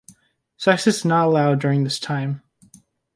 [0.57, 2.41] Sex is not allowed during this time.